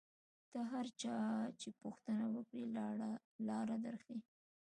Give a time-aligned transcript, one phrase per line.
[0.53, 1.17] له هر چا
[1.59, 2.63] چې پوښتنه وکړې
[3.47, 4.19] لاره در ښیي.